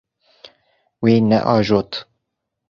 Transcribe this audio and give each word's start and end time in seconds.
Wî 1.03 1.13
neajot. 1.29 1.91